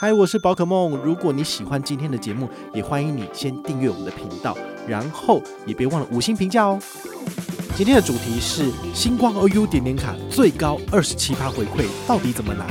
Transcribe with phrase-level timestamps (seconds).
[0.00, 0.96] 嗨，我是宝可梦。
[0.98, 6.78] 如果你喜欢今天的节目，也欢迎你先订阅我们的频道，然后也别忘了五星评价哦。
[7.74, 12.64] 今天的主题是星光 OU 点点卡最高二十七趴回馈，到底怎么拿？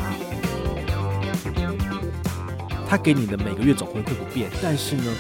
[2.88, 5.14] 他给你的每个月总回馈不变，但是呢，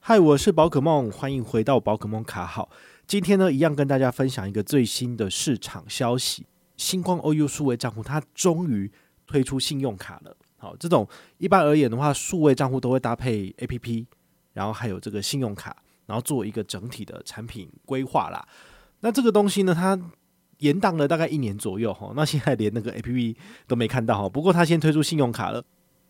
[0.00, 2.70] 嗨，我是宝可梦，欢迎回到宝可梦卡好。
[3.06, 6.46] 今天呢，一样跟大家分享一个最新的市场消息。
[6.76, 8.90] 星光 OU 数位账户，它终于
[9.26, 10.36] 推出信用卡了。
[10.56, 14.06] 好，这种一般而言的话，数位账户都会搭配 APP，
[14.52, 18.46] 然后还有这个信用卡，然后做一个整体的产品规划啦。
[19.00, 19.98] 那这个东西呢，它
[20.58, 22.12] 延宕了大概一年左右哈。
[22.16, 23.36] 那现在连那个 APP
[23.66, 24.28] 都没看到哈。
[24.28, 25.64] 不过它先推出信用卡了，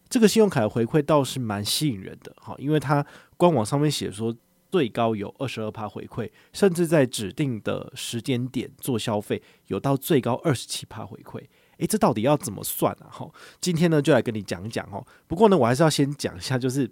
[0.08, 3.04] 这个信用卡的回馈倒是蛮吸引人的哈，因为它
[3.36, 4.34] 官网上面写说。
[4.74, 11.40] 最高有二十二趴回馈，甚至在指定的时间点做消费，有到最高二十七趴回馈。
[11.78, 13.06] 诶，这到底要怎么算啊？
[13.08, 15.06] 哈，今天呢就来跟你讲讲哦。
[15.28, 16.90] 不过呢，我还是要先讲一下，就是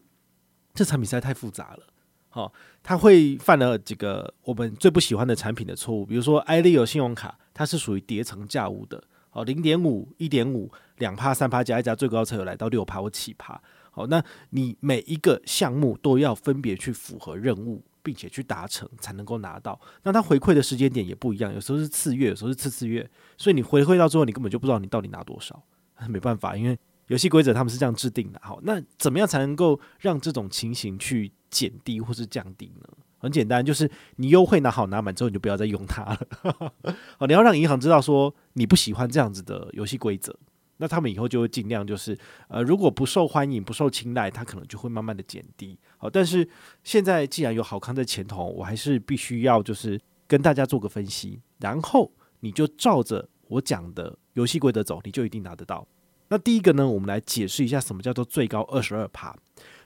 [0.73, 1.81] 这产品实在太复杂了。
[2.29, 2.53] 好，
[2.85, 9.03] 它会犯了几个我们最不喜欢的产品的错误，比如说艾利欧信用卡，它是属于叠层价物的。
[9.33, 13.61] 哦，零点五、一点五、两趴、三趴加一加，最高才有来到六趴或七趴。
[13.95, 19.79] 好，那你每一个项目都要分别去符合任务，并且去达成才能够拿到。
[20.03, 25.63] 那它回馈的时间点也不一样，有时候是次月，有时候是次次月，所以你回馈到之后，你根本就不知道你到底拿多少。
[26.09, 26.77] 没办法，因为
[27.09, 28.41] 游戏规则他们是这样制定的。
[28.43, 32.89] 好，那怎么样才能够让这种情形去减低或是降低呢？
[33.19, 36.19] 很简单，就是你优惠拿好拿满之后，你就不要再用它了。
[37.19, 40.37] 好，你要让银行知道说你不喜欢这样子的游戏规则。
[40.83, 45.79] 那他们以后就会尽量就是，呃，如果不受欢迎、不受青睐，他可能就会慢慢的减低。
[45.97, 46.47] 好，但是
[46.83, 52.11] 现在既然有好康在前头，我还是必须要就是跟大家做个分析，然后
[52.41, 55.87] 你就照着我讲的游戏规则走，你就一定拿得到。
[56.27, 59.37] 那第一个呢，我们来解释一下什么叫做最高二十二趴。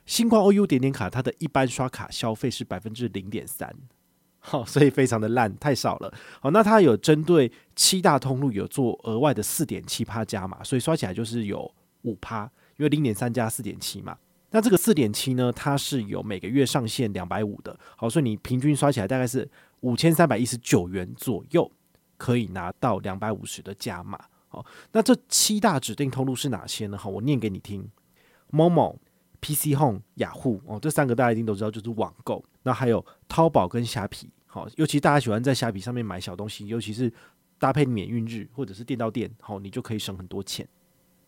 [0.06, 3.77] 星光 OU 点点卡，它的一般刷卡消费是百分之零点三。
[4.48, 6.14] 好，所以非常的烂，太少了。
[6.40, 11.68] 好，那它有针对七大通路有做额外的四点七趴加码，所以刷起来就是有
[12.02, 12.45] 五趴，
[12.77, 14.17] 因为零点三加四点七嘛。
[14.52, 17.77] 那这个四点七呢，它是有每个月上限两百五的。
[17.96, 21.68] 好，所以你平均刷起来大概是五千三百一十九元左右，
[22.17, 24.17] 可以拿到两百五十的加码。
[24.46, 26.96] 好，那这七大指定通路是哪些呢？
[26.96, 27.90] 好，我念给你听
[28.52, 28.95] ：Momo、
[29.40, 32.45] PC Home、雅虎哦，这三个大家一定都知道，就是网购。
[32.62, 34.30] 那还有淘宝跟虾皮。
[34.56, 37.12] 好，尤其大家喜欢在虾皮上面买小东西，尤其是
[37.58, 40.67] 搭配免运日或者是店到店，好，你就可以省很多钱。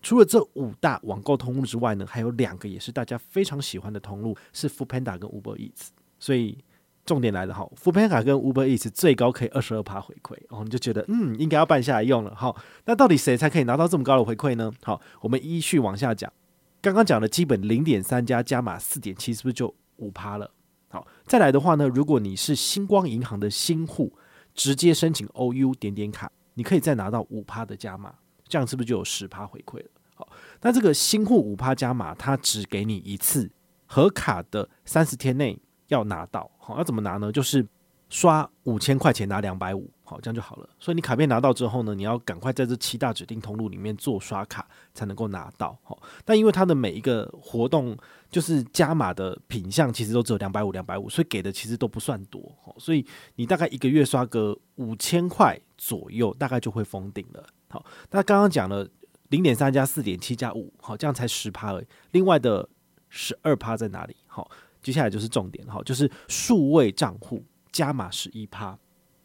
[0.01, 5.89] 除了这五大网购通路之外呢，还有两个也是大家非常喜欢的通路，是 f o o Panda 跟 Uber Eats。
[6.19, 6.57] 所以
[7.05, 12.35] 重点来了哈 f o o Panda 跟 Uber Eats 最高可以二十二趴回馈，哦，你就觉得嗯，应该要办下来用了。
[12.35, 12.57] 好，
[12.87, 14.73] 那到底谁才可以拿到这么高的回馈呢？
[14.83, 16.33] 好，我们依序往下讲。
[16.81, 20.51] 刚刚讲的基本零点三加加码四点七，是不是就五趴了？
[20.89, 24.13] 好，再来的话呢，如果你是星光银行的新户，
[24.55, 28.15] 直接申请 OU 点点卡，你可以再拿到五趴的加码，
[28.49, 29.91] 这样是不是就有十趴回馈了？
[30.15, 30.29] 好，
[30.63, 33.51] 那这个新户五趴加码，它只给你一次，
[33.87, 36.51] 核卡的三十天内要拿到。
[36.59, 37.31] 好，要怎么拿呢？
[37.31, 37.67] 就是
[38.09, 40.69] 刷五千块钱拿两百五，好，这样就好了。
[40.79, 45.79] 所以你卡片拿到之后呢，你要赶快在这七大指定通路里面做刷卡，才能够拿到。
[45.83, 47.97] 好，但因为它的每一个活动。
[48.31, 53.03] 就是加码的品项其实都只有两百五、两百五，所以给的其实都不算多，好所以
[53.37, 57.47] 你大概一个月刷个五千块左右，大概就会封顶了。
[57.71, 58.87] 好，那刚刚讲了
[59.31, 61.87] 零点三加四点七加五，好，这样才十趴而已。
[62.11, 62.69] 另外的
[63.09, 64.15] 十二趴在哪里？
[64.27, 64.51] 好，
[64.83, 67.43] 接下来就是重点，好，就是数位账户
[67.73, 68.79] 加码十一趴。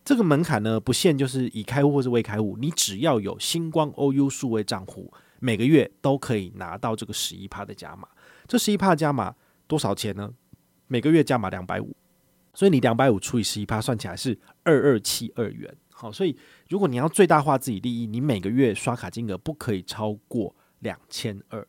[0.05, 8.07] 这个门槛呢不限，就是已开户或是未开户，你只要有星光 OU 数位账户，每个月都可以拿到这个十一趴的加码。
[8.45, 9.33] 这十一趴加码
[9.65, 10.33] 多少钱呢？
[10.87, 11.95] 每个月加码两百五，
[12.53, 15.73] 所以你两百五除以十一趴，算起来是二二七二元。
[15.89, 16.37] 好，所以
[16.67, 21.65] 如果你要最大化自己利益，你每个月刷卡金额不可以超过两千二。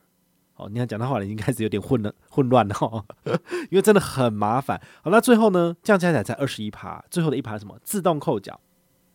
[0.56, 3.04] 哦，你看讲的话已经开始有点混了， 混乱了哈，
[3.70, 4.80] 因为真的很麻烦。
[5.02, 7.78] 好，那最后呢，这样加起来才二十一趴，最后的一趴什么？
[7.82, 8.60] 自动扣缴，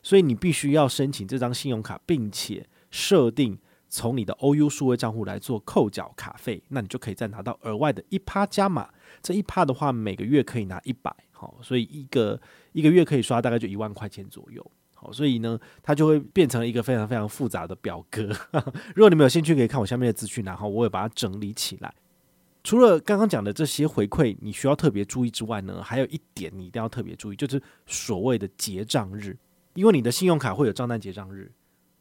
[0.03, 3.59] 所以你必须要申请这张信用卡，并且设定。
[3.91, 8.87] 从你的 OU 数位账户来做扣缴卡费，那你就可以再拿到额外的一趴加码。
[9.19, 12.39] 这一趴的话，每个月可以拿一百，好，所以一个
[12.71, 14.63] 一个月可以刷大概就一万块钱左右，
[15.11, 18.23] 所以呢，它就会变成一个非常非常复杂的表格。
[18.95, 21.93] 如果你们有兴趣，可以看我下面的资讯，然后我也把它整理起来。
[22.63, 29.37] 除了刚刚讲的这些回馈，你需要特别注意之外呢，还有一点你一定要特别注意，就是所谓的结账日，
[29.73, 31.51] 因为你的信用卡会有账单结账日。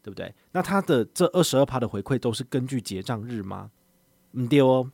[0.00, 0.32] 对不对？
[0.52, 3.70] 那它的这二十二趴的回馈都是根据结账日吗？
[4.32, 4.90] 嗯对哦，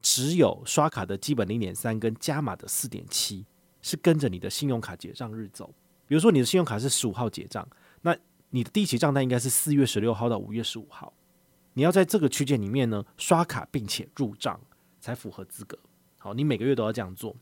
[0.00, 3.44] 只有刷卡的基本零点三跟加码的四点七
[3.80, 5.74] 是跟着你的信用卡结账日走。
[6.12, 7.66] 比如说你的信用卡是十五号结账，
[8.02, 8.14] 那
[8.50, 11.10] 你的第一期账单应该是四月十六号到五月十五号，
[11.72, 14.60] 你要在这个区间里面呢刷卡并且入账
[15.00, 15.78] 才符合资格。
[16.18, 17.34] 好，你每个月都要这样做。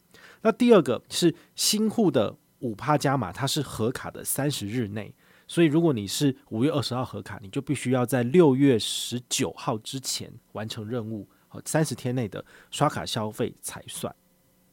[0.42, 5.12] 那第二个是新户的五趴加码，它是核卡的三十日内，
[5.48, 14.14] 所以如果你是五月二十号核卡，你就必须要在六月十九号之前完成任务，好，三十天内的刷卡消费才算。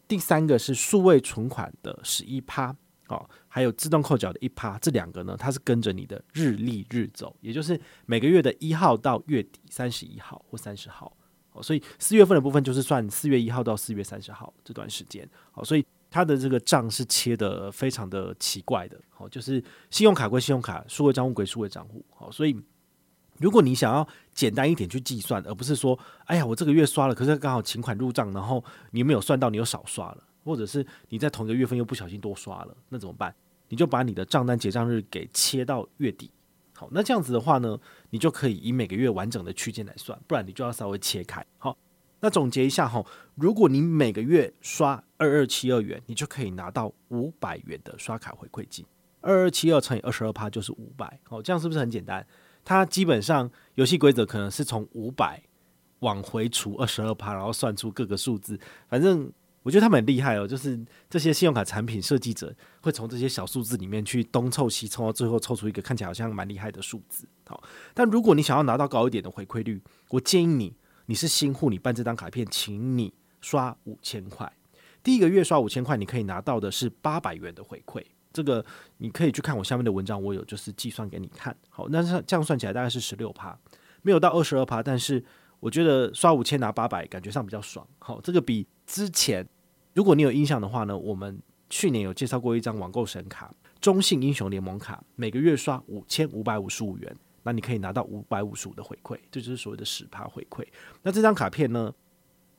[0.08, 2.76] 第三个是数位存款的十一趴。
[3.09, 11.15] 哦，还有自动扣缴的一趴，这两个呢，它是跟着你的日历日走，也就是每个月的一号到月底三十一号或三十号。
[11.54, 15.27] 哦，所以四月份的部分就是算四月一号到四月三十号这段时间。
[15.51, 19.00] 好，所以它的这个账是切得非常的奇怪的。
[19.10, 22.06] 好，就是信用卡归信用卡，数位账户归数位账户。
[22.13, 22.56] 好，所以
[23.39, 30.24] 如果你想要简单一点去计算，而不是说，哎呀，我这个月刷了，可是刚好请款入账，然后你没有算到，你又少刷了。
[30.48, 33.36] 或者是你在同一个月份又不小心多刷了，那怎么办？
[33.68, 36.32] 你就把你的账单结账日给切到月底。
[36.74, 37.78] 好，那这样子的话呢，
[38.12, 41.46] 你就可以以每个月完整的区间来算，不然你就要稍微切开。
[41.58, 41.78] 好，
[42.22, 43.06] 那总结一下哈，
[43.36, 48.86] 如果你每个月刷二二七二元，你就可以拿到五百元的刷卡回馈金。
[49.20, 51.20] 二二七二乘以二十二趴就是五百。
[51.24, 52.26] 好，这样是不是很简单？
[52.64, 55.44] 它基本上游戏规则可能是从五百
[56.00, 58.58] 往回除二十二趴，然后算出各个数字，
[58.88, 59.30] 反正。
[59.68, 60.80] 我觉得他们很厉害哦，就是
[61.10, 67.28] 这些信用卡产品设计者会从这些小数字里面去东凑西凑，到最后凑出一个看起来好像蛮厉害的数字。
[67.46, 67.62] 好，
[67.94, 70.74] 但如果你想要拿到高一点的回馈率，我建议你，
[71.08, 74.50] 你是新户，你办这张卡片，请你刷五千块。
[75.04, 78.02] 第一个月刷五千块，你可以拿到的是八百元的回馈。
[78.31, 78.66] 这个
[79.00, 81.54] 你可以去看我下面的文章，我有就是计算给你看。
[81.68, 83.60] 好，那这样算起来大概是十六趴，
[84.02, 85.22] 没有到二十二趴，但是
[85.60, 87.86] 我觉得刷五千拿八百，感觉上比较爽。
[88.00, 89.46] 好，这个比之前。
[89.98, 91.42] 如果你有印象的话呢，我们
[91.72, 93.52] 去年有介绍过一张网购神卡——
[93.82, 100.64] 中信英雄联盟卡，每个月刷五千五百五十五元，那你可以拿到五百五十五的回馈，这就是所谓的十趴回馈。
[101.02, 101.92] 那这张卡片呢，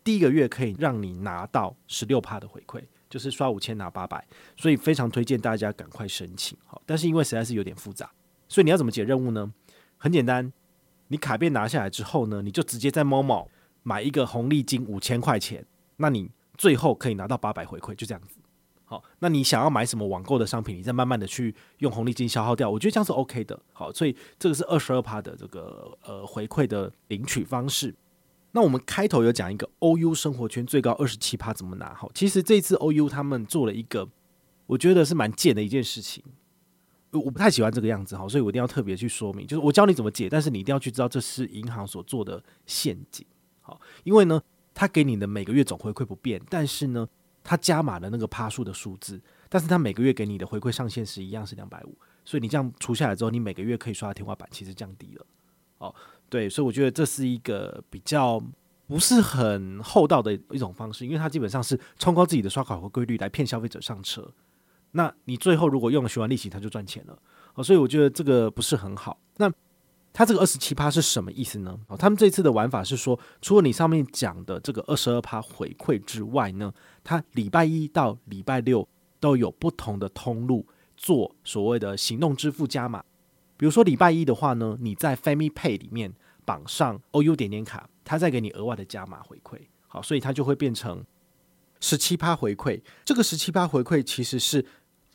[0.03, 4.27] 第一个月可以让你拿到十六趴的回馈，就是刷五千拿八百，
[4.57, 6.59] 所以非常推荐大家赶快申请。
[6.67, 8.11] 好，但是因为实在是有点复杂，
[8.49, 9.55] 所以你要怎么解任务呢？
[9.97, 10.53] 很简单，
[11.07, 13.47] 你卡片拿下来之后呢，你就直接在 Momo
[13.85, 15.65] 买一个红利金五千块钱，
[15.99, 16.33] 那你。
[16.59, 18.37] 最后可以拿到八百回馈，就这样子。
[18.85, 23.61] 好，那你想要买什么网购的商品，你再慢慢的去用红利金消耗掉，我觉得这样是 OK 的。
[23.73, 27.95] 好，所以这个是二十二趴的这个呃回馈的领取方式。
[28.53, 31.93] 那我们开头有讲一个 OU 生活圈最高二十七趴怎么拿？
[31.95, 34.09] 好，其实这一次 OU 他们做了一个
[34.67, 36.25] 我觉得是蛮贱的一件事情，
[37.11, 38.17] 我不太喜欢这个样子。
[38.17, 43.27] 好，所以我一定要特别去说明，就是我教你怎么解，但是你一定要去知道这是银行所做的陷阱。
[43.61, 44.43] 好，因为呢。
[44.79, 47.05] 他给你的每个月总回馈不变，但是呢，
[47.43, 55.27] 他加码了那个趴数的数字，但是他每个月给你的回馈上限是一样是两百五，所以你这样除下来之后，你每个月可以刷的天花板其实降低了。
[55.79, 55.93] 哦，
[56.29, 58.41] 对，所以我觉得这是一个比较
[58.87, 64.33] 不是很厚道的一种方式，因为他基本上是冲高自己的刷卡和规律来骗消费者上车，
[64.93, 67.19] 那你最后如果用了循环利息，他就赚钱了。
[67.55, 69.19] 哦，所以我觉得这个不是很好。
[69.39, 69.53] 那
[70.13, 71.79] 它这个二十七趴是什么意思呢？
[71.87, 76.73] 哦，他们这次的玩法是说，除了你上面讲的这个二十二趴回馈之外呢，
[77.05, 78.89] 它礼拜一到礼拜六
[79.21, 80.67] 都有不同的通路
[80.97, 83.05] 做所谓的行动支付加码。
[83.57, 86.13] 比如说礼拜一的话呢，你在 Family Pay 里面
[86.45, 89.59] 绑上 OU 点点卡，它再给你额外的加码回馈。
[89.87, 91.05] 好，所以它就会变成
[91.81, 92.81] 十七趴回馈。
[93.05, 94.65] 这个十七趴回馈其实是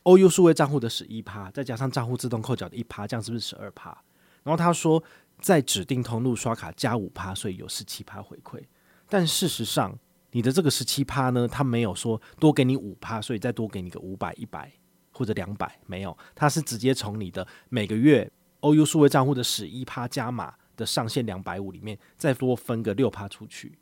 [0.04, 3.96] OU 数位账户的十一趴，再加上账户自动扣缴的一趴，这样是不是十二趴？
[4.44, 5.02] 然后他说，
[5.40, 8.62] 在指定通路刷卡加五趴，所以有十七趴回馈。
[9.08, 9.98] 但事实上，
[10.30, 14.72] 你的这个十七趴呢，他没有说多给你五趴，所以再多给你个五百、一百
[15.10, 23.78] 或者两百，没有，他是直接从你的每个月 OU 数位账户的十一趴加码的上限两百五里面，再多分个六趴出去。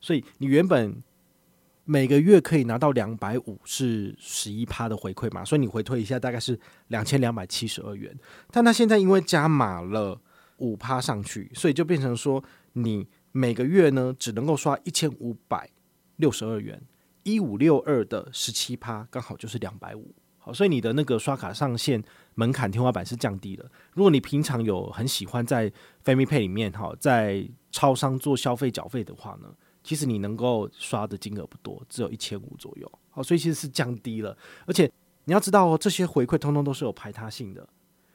[0.00, 1.02] 所以你原本
[1.84, 5.44] 每个月可以拿到两百五，是十一趴的回馈嘛？
[5.44, 8.18] 所以你回推一下，大概是两千两百七十二元。
[8.50, 10.18] 但他现在因为加码了
[10.56, 15.68] 五趴上去，所以就变成说，你每个月呢只能够刷一千五百
[16.16, 16.80] 六十二元，
[17.22, 20.14] 一五六二的十七趴，刚好就是两百五。
[20.38, 22.02] 好，所以你的那个刷卡上限
[22.34, 23.70] 门槛天花板是降低了。
[23.92, 25.70] 如果你平常有很喜欢在
[26.02, 29.48] Family Pay 里面哈，在超商做消费缴费的话呢？
[29.84, 34.36] 其实你能够刷的金额不多，只有一千五左右，好，所以其实是降低了。
[34.66, 34.90] 而且
[35.26, 37.68] 你要知道哦，这些回馈通通都是有排他性的。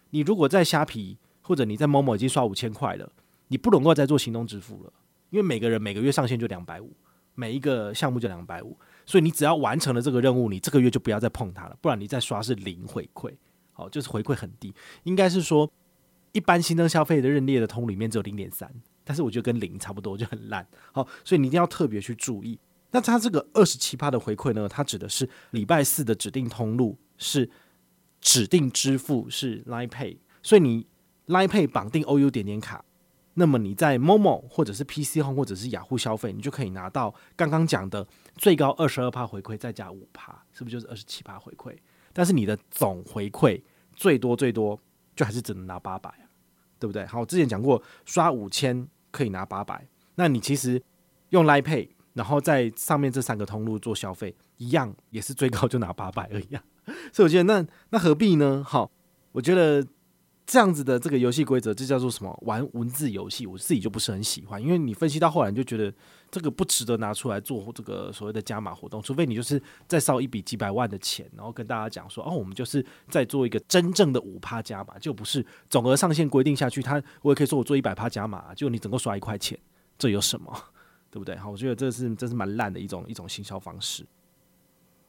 [0.10, 3.10] 你如果在虾皮或者你在某某已经刷五千块了，
[3.48, 4.92] 你不能够再做行动支付了，
[5.30, 6.92] 因为每个人每个月上限就两百五，
[7.36, 13.32] 每一个项目就两百五，所以你只要完成了这个任务，你这个月就不要再碰它了，不然你再刷是零回馈，
[13.74, 14.74] 好，就是回馈很低，
[15.04, 15.72] 应该是说
[16.32, 18.72] 一般新增消费的认列的通里面只有零点三，
[19.10, 22.60] 但是我觉得跟零差不多，就很烂，好，所以你一定要特别去注意。
[22.92, 24.70] 那它这个二十七趴的回馈呢？
[24.70, 27.50] 它指的是礼拜四的指定通路是
[28.22, 30.86] 指定支付是 Line Pay，所以你
[31.26, 32.86] Line Pay 绑定 OU 点点卡，
[33.34, 41.76] 那么你在 Momo 或者是 PC Home 或者是雅虎消费，你就可以拿到刚刚讲的最高二十二趴回馈，再加五趴，是不是就是二十七趴回馈？
[42.14, 43.60] 但是你的总回馈
[43.96, 44.80] 最多最多
[45.16, 46.30] 就还是只能拿八百啊，
[46.78, 47.06] 对不对？
[47.08, 50.82] 好，我之前讲过，刷五千可以拿八百，那你其实
[51.30, 51.90] 用 l i Pay。
[52.14, 56.62] 然后在上面这三个通路做消费，一样也是最高就拿八百而已啊，
[57.14, 58.62] 所以我觉得那那何必呢？
[58.68, 58.92] 好，
[59.32, 59.86] 我觉得
[60.50, 62.36] 这样子的这个游戏规则，这叫做什么？
[62.42, 65.94] 玩文字游戏，我自己就不是很喜欢，因为你分析到后来你就觉得
[66.32, 79.56] 这个不值得拿出来做这个所谓的加码活动，除非你就是再烧一笔几百万的钱，然后跟大家讲说，哦，我们就是在做一个真正的五趴加码，就不是总额上限规定下去，他我也可以说我做一百趴加码，就你整个刷一块钱，
[80.00, 80.52] 这有什么？
[81.12, 81.36] 对不对？
[81.36, 84.04] 好，我觉得这是这是蛮烂的一种一种行销方式。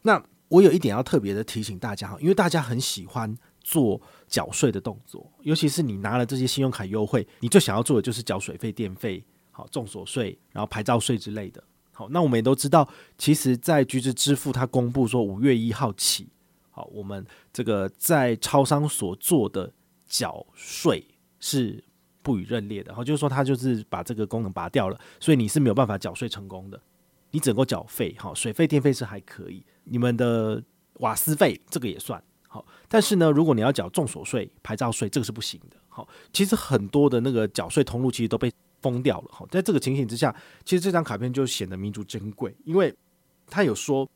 [0.03, 11.63] 那我有一点要特别的提醒大家哈，因为大家很喜欢做缴税的动作，尤其是你拿了这些信用卡优惠，你最想要做的就是缴水费、电费、好重所税，然后牌照税之类的。
[11.93, 12.89] 好，那我们也都知道，
[13.19, 16.29] 其实，在橘子支付它公布说五月一号起，
[16.71, 19.73] 好，我们这个在超商所做的
[20.07, 21.07] 缴税
[21.39, 21.85] 是。
[22.23, 26.79] 不予认列的，然后就是说它就是把这个功能拔掉了，所以你是没有办法缴税成功的。
[27.31, 30.63] 你只能够缴费，好，水费、电费是还可以，你们的
[30.97, 32.67] 瓦斯费这个也算好。
[32.89, 35.77] 但是呢，如果你要缴重所税、牌照税，这个是不行的。
[35.89, 38.53] 好，其实很多的那个缴税通路其实都被
[38.83, 39.29] 封掉了。
[39.31, 42.95] 好，在这个情形之下，其实这张卡片就显得弥足珍贵，因为
[43.47, 44.07] 他有说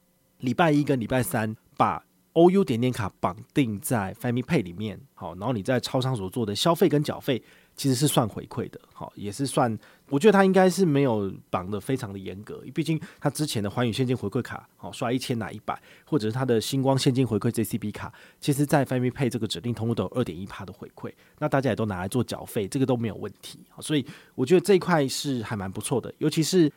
[0.40, 7.42] 礼拜一跟礼拜三把 OU 点点卡绑定在 Family Pay 里面，好，然后你在超商所做的消费跟缴费。
[7.76, 9.78] 其实是算回馈的，好，也是算。
[10.10, 24.04] 我觉得他应该是没有绑得非常的严格，毕竟他之前的寰宇现金回馈卡，好，刷一千拿一百，或者是他的星光现金回馈 JCB 卡，其实在 Family Pay 这个指定通路都有二点一趴的回馈，那大家也都拿来做缴费，这个都没有问题，好，所以
[24.34, 26.70] 我觉得这一块是还蛮不错的，尤其是。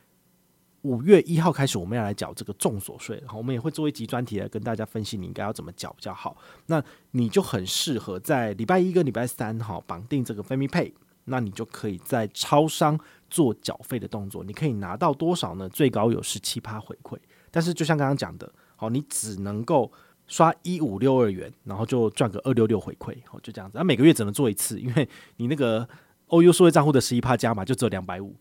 [0.88, 6.38] 五月一号开始，我们要来缴这个重所税，好，我们也会做一集专题来跟大家分析你应该要怎么缴比较好。
[6.68, 10.94] 那你就很适合在礼拜一跟礼拜三哈绑定这个 FamiPay，
[11.26, 12.98] 那你就可以在超商
[13.30, 15.68] 做缴费的动作，你可以拿到多少呢？
[15.68, 17.18] 最高有十七趴回馈，
[17.52, 19.92] 但是就像刚刚讲的，好，你只能够
[20.28, 23.78] 刷一五六二元，然后就赚个二六六回馈，好，就这样子。
[23.78, 25.86] 那每个月只能做一次，因为你那个
[26.30, 28.34] OU 数位账户的十一趴加码就只有两百五，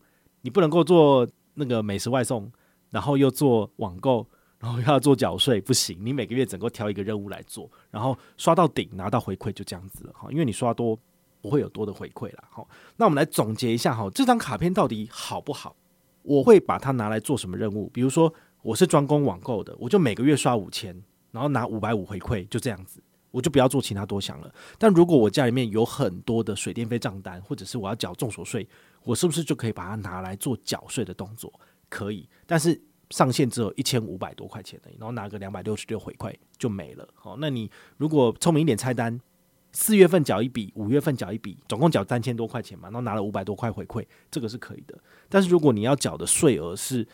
[0.43, 1.27] 你不能够做。
[1.57, 2.49] 那个美食外送，
[2.91, 4.25] 然后又做网购，
[4.59, 5.97] 然后又要做缴税，不行。
[5.99, 10.31] 你每个月整个挑一个任务来做，然后刷到顶拿到回馈，就这样子了哈。
[10.31, 10.97] 因为你刷多
[11.41, 12.65] 不会有多的回馈了哈。
[12.95, 15.75] 那我们来总结一下哈，这张卡片到底好不好？
[16.21, 17.89] 我会把它拿来做什么任务？
[17.93, 24.53] 比如说我是专攻网购的，我就每个月刷五千，然后拿五百五回馈，就这样子，我就不要做其他多想了。
[24.77, 28.67] 但如果我家里面有很多的水电费账单，或者是我要缴重所税。
[29.03, 31.49] 我是不是就可以把它拿来做缴税的动作？
[31.87, 32.77] 可以，但是
[33.11, 37.07] 上限只有一千五百多块钱的，然后拿个两百六十六回馈就没了。
[37.15, 39.17] 好，那你如果聪明一点拆单，
[39.71, 44.99] 四月份缴一笔，五月份缴一笔，总共缴三千多块钱嘛，然后拿了五百多块回馈，这个是可以的。
[45.29, 47.07] 但是如果你要缴的税额是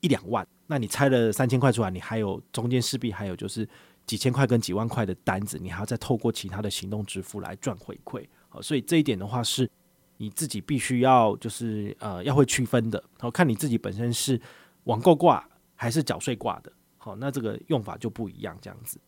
[0.00, 3.68] 一两万，那你拆了三千块出来，你还有中间势必还有就是
[4.06, 8.26] 几千块跟几万块的单子，你还要再透过其他的行动支付来赚回馈。
[8.48, 9.70] 好，所以这一点的话是。
[10.18, 14.40] 你自己必须要就是呃要会区分的，好，看你自己本身是
[14.84, 18.98] 网购挂还是缴税挂的，好，那这个用法就不一样这样子。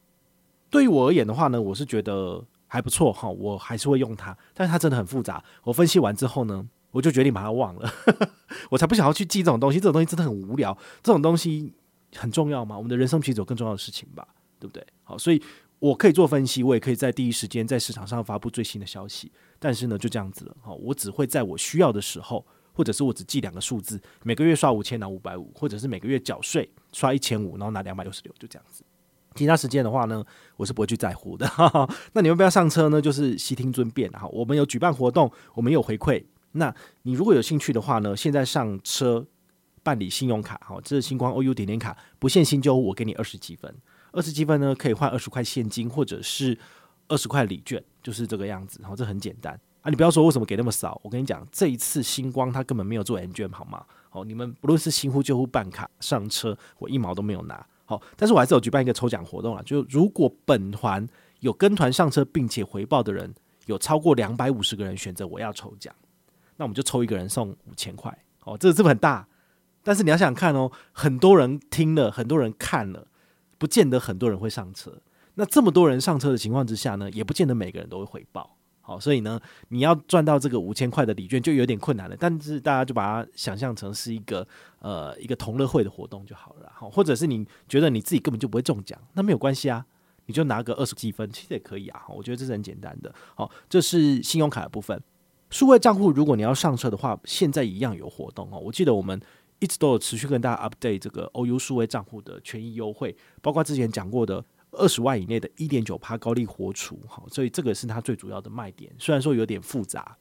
[0.69, 5.43] 对于我而言的话呢，我是觉得还不错哈，我还是会用它，但是它真的很复杂。
[5.64, 7.90] 我分析完之后呢，我就决定把它忘了，
[8.69, 10.76] 我才不想要去记这种东西，这种东西真的很无聊。
[11.02, 11.73] 这种东西
[12.17, 12.76] 很重要吗？
[12.76, 14.28] 我们的人生其实有更重要的事情吧，
[14.59, 14.87] 对不对？
[15.05, 15.43] 好，所以。
[15.81, 19.31] 我可以做分析，我也可以在第一时间在市场上发布最新的消息。
[19.61, 20.57] 但是呢，就这样子了。
[20.61, 28.83] 好，我只会在我需要的时候，或者是我只记两个数字，每个月刷五千拿五百五，或者是每个月缴税刷一千五，然后拿两百六十六，就这样子。
[29.37, 30.25] 其他时间的话呢，
[30.57, 31.49] 我是不会去在乎的。
[32.12, 34.11] 那你们不要上车呢，就是悉听尊便。
[34.11, 36.21] 哈，我们有举办活动，我们有回馈。
[36.50, 39.25] 那你如果有兴趣的话呢，现在上车
[39.85, 43.73] 办理信用卡，好，这是星光 OU 点点卡，不限新旧，我给你二十积分。
[44.12, 46.59] 二十积分呢，可以换二十块现金，或者是
[47.09, 48.79] 二十块礼券，就是这个样子。
[48.81, 53.85] 然后这很简单啊，你不要说为什么给那么少，我跟你讲，这一次星光他根本没有做 N 券好吗？
[54.11, 57.65] 好，你们不论是新户旧户办卡上车，我一毛都没有拿。
[57.85, 61.07] 好，但是我还是有举办一个抽奖活动啊，就如果本团
[61.41, 63.35] 有跟团上车并且回报的人
[63.67, 65.95] 有超过两百五十个人选择我要抽奖，
[66.57, 68.17] 那我们就抽一个人送五千块。
[68.45, 69.27] 哦，这个是不是很大？
[69.83, 73.07] 但是你要想想看哦，很多人听了，很多人看了，
[73.59, 74.99] 不见得很多人会上车。
[75.35, 78.57] 那这么多人上车的情况之下呢，也不见得每个人都会回报。
[78.81, 79.38] 好，所以呢，
[79.69, 82.17] 你要赚到这个五千块的礼券就有点困难了。
[82.19, 84.47] 但是大家就把它想象成是一个
[84.79, 86.73] 呃一个同乐会的活动就好了。
[86.75, 89.85] 好，或者是你觉得你自己根本就不会中奖，那没有关系啊，
[90.25, 92.03] 你就拿个二十积分，其实也可以啊。
[92.09, 93.15] 我觉得这是很简单的。
[93.35, 94.99] 好，这是信用卡的部分。
[95.50, 98.59] 数位账户，如果你要上车的话，现在一样有活动哦。
[98.59, 99.21] 我记得我们
[99.59, 108.93] 一直都有持续跟大家 update 这个 OU 数位账户的权益优惠，包括之前讲过的二十万以内的一点九趴高利活储，好，所以这个是它最主要的卖点。
[108.99, 110.17] 虽然说有点复杂，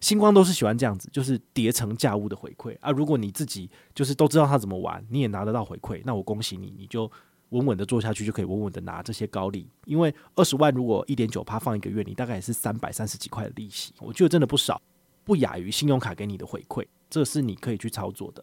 [0.00, 2.90] 星光都是喜欢这样子，就是叠层价物的回馈啊。
[2.90, 7.10] 如果你自己就是都知道它怎么玩，你也拿得到回馈，那我恭喜你，你就。
[7.52, 9.68] 稳稳的做下去，就可以稳稳的拿这些高利。
[9.84, 14.80] 因为二十万如果一点九趴放一个月，你大概也是三百三十几块的利息，我觉得真的不少，
[15.22, 18.42] 不亚于信用卡给你的回馈，这是你可以去操作的。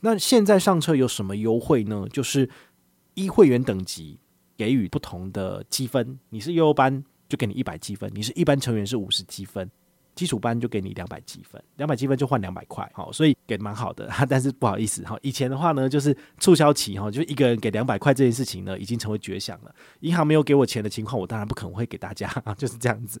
[0.00, 2.06] 那现在上车有什么优惠呢？
[2.12, 2.48] 就是
[3.14, 4.18] 一会员等级
[4.56, 9.70] 给予不同的积分，你是幼幼班就给你一百积分，你是一般成员是五十积分。
[10.14, 14.10] 基础班就给你两百积分，两百积分就换两百块，好，所以给蛮好的。
[14.28, 19.72] 但是不好意思，哈，以前的话呢，就是促销期，哈，就一个人给两百块这件事情呢，已经成为绝响了。
[20.00, 22.28] 银行没有给我钱的情况，我当然不可能会给大家，
[22.58, 23.20] 就是这样子。